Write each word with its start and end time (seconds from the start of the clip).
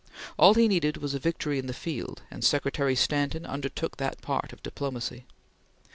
All 0.35 0.55
he 0.55 0.67
needed 0.67 0.97
was 0.97 1.13
a 1.13 1.19
victory 1.19 1.59
in 1.59 1.67
the 1.67 1.75
field, 1.75 2.23
and 2.31 2.43
Secretary 2.43 2.95
Stanton 2.95 3.45
undertook 3.45 3.97
that 3.97 4.19
part 4.23 4.51
of 4.51 4.63
diplomacy. 4.63 5.25